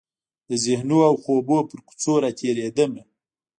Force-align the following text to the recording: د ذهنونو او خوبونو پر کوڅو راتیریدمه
د 0.49 0.51
ذهنونو 0.65 0.97
او 1.09 1.13
خوبونو 1.23 1.67
پر 1.69 1.79
کوڅو 1.87 2.13
راتیریدمه 2.25 3.03